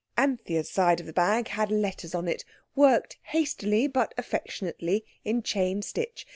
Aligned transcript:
Anthea's 0.17 0.67
side 0.67 0.99
of 0.99 1.05
the 1.05 1.13
bag 1.13 1.49
had 1.49 1.69
letters 1.69 2.15
on 2.15 2.27
it—worked 2.27 3.19
hastily 3.21 3.85
but 3.85 4.15
affectionately 4.17 5.05
in 5.23 5.43
chain 5.43 5.83
stitch. 5.83 6.25